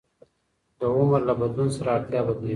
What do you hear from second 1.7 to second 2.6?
سره اړتیا بدلېږي.